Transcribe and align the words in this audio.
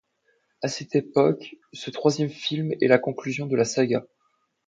À 0.63 0.67
cette 0.67 0.95
époque, 0.95 1.57
ce 1.73 1.91
troisième 1.91 2.31
film 2.31 2.71
est 2.81 2.87
la 2.87 2.97
conclusion 2.97 3.45
de 3.45 3.55
la 3.55 3.65
saga'. 3.65 4.07